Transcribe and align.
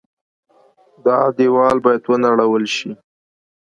دا 1.05 1.17
دېوال 1.37 1.77
باید 1.85 2.03
ونړول 2.07 2.63
شي. 2.75 2.91